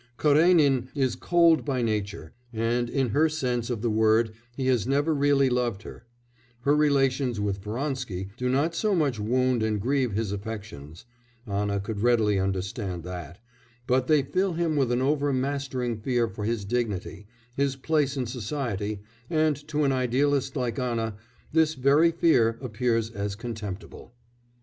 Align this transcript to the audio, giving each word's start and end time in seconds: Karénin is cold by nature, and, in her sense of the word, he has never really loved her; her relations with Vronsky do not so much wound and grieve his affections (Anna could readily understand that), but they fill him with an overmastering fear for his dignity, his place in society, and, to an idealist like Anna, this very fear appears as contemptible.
Karénin 0.17 0.87
is 0.95 1.15
cold 1.15 1.63
by 1.63 1.83
nature, 1.83 2.33
and, 2.51 2.89
in 2.89 3.09
her 3.09 3.29
sense 3.29 3.69
of 3.69 3.83
the 3.83 3.89
word, 3.91 4.31
he 4.57 4.65
has 4.65 4.87
never 4.87 5.13
really 5.13 5.47
loved 5.47 5.83
her; 5.83 6.07
her 6.61 6.75
relations 6.75 7.39
with 7.39 7.59
Vronsky 7.63 8.29
do 8.35 8.49
not 8.49 8.73
so 8.73 8.95
much 8.95 9.19
wound 9.19 9.61
and 9.61 9.79
grieve 9.79 10.13
his 10.13 10.31
affections 10.31 11.05
(Anna 11.45 11.79
could 11.79 11.99
readily 12.01 12.39
understand 12.39 13.03
that), 13.03 13.39
but 13.85 14.07
they 14.07 14.23
fill 14.23 14.53
him 14.53 14.75
with 14.75 14.91
an 14.91 15.03
overmastering 15.03 15.97
fear 16.01 16.27
for 16.27 16.45
his 16.45 16.65
dignity, 16.65 17.27
his 17.55 17.75
place 17.75 18.17
in 18.17 18.25
society, 18.25 19.01
and, 19.29 19.55
to 19.67 19.83
an 19.83 19.91
idealist 19.91 20.55
like 20.55 20.79
Anna, 20.79 21.13
this 21.53 21.75
very 21.75 22.09
fear 22.11 22.57
appears 22.59 23.11
as 23.11 23.35
contemptible. 23.35 24.15